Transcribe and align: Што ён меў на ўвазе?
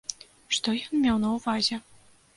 Што 0.57 0.73
ён 0.87 1.03
меў 1.05 1.19
на 1.27 1.37
ўвазе? 1.37 1.83